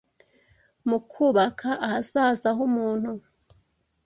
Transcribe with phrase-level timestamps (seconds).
[0.89, 3.11] mu kubaka ahazaza h’umuntu.